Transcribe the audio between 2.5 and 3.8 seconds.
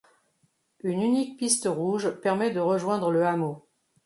rejoindre le hameau.